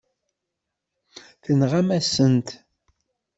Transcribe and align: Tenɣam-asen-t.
Tenɣam-asen-t. 1.43 2.47